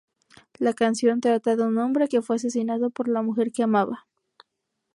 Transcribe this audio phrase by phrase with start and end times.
[0.57, 4.07] La canción trata de un hombre que fue asesinado por la mujer que amaba.